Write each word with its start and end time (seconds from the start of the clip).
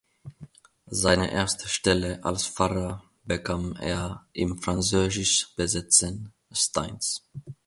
Seine 0.87 1.31
erste 1.31 1.67
Stelle 1.67 2.23
als 2.23 2.47
Pfarrer 2.47 3.03
bekam 3.23 3.73
er 3.75 4.25
im 4.33 4.57
französisch 4.57 5.53
besetzten 5.55 6.33
Stainz. 6.51 7.21